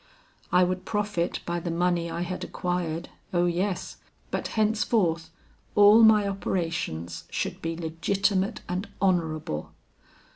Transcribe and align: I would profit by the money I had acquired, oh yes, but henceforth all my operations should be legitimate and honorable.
I 0.51 0.63
would 0.63 0.83
profit 0.83 1.41
by 1.45 1.59
the 1.59 1.69
money 1.69 2.09
I 2.09 2.21
had 2.21 2.43
acquired, 2.43 3.09
oh 3.35 3.45
yes, 3.45 3.97
but 4.31 4.47
henceforth 4.57 5.29
all 5.75 6.01
my 6.01 6.27
operations 6.27 7.25
should 7.29 7.61
be 7.61 7.77
legitimate 7.77 8.61
and 8.67 8.89
honorable. 8.99 9.73